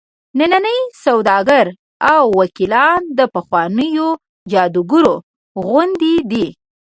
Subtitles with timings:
[0.39, 1.65] ننني سوداګر
[2.13, 4.07] او وکیلان د پخوانیو
[4.51, 5.15] جادوګرو
[5.65, 6.47] غوندې دي.